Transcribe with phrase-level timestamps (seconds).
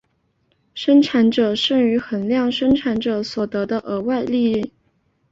[0.73, 4.73] 生产者剩余衡量生产者所得到的额外利益。